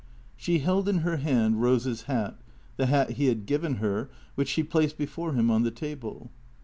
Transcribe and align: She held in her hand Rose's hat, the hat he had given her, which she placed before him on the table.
She 0.35 0.57
held 0.57 0.89
in 0.89 1.01
her 1.05 1.17
hand 1.17 1.61
Rose's 1.61 2.05
hat, 2.05 2.39
the 2.75 2.87
hat 2.87 3.11
he 3.11 3.27
had 3.27 3.45
given 3.45 3.75
her, 3.75 4.09
which 4.33 4.47
she 4.49 4.63
placed 4.63 4.97
before 4.97 5.33
him 5.33 5.51
on 5.51 5.61
the 5.61 5.69
table. 5.69 6.31